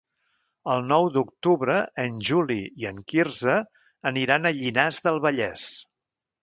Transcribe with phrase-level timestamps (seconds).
[0.75, 3.61] El nou d'octubre en Juli i en Quirze
[4.13, 5.73] aniran a Llinars del Vallès.